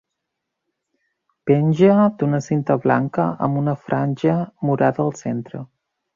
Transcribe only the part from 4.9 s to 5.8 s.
al centre.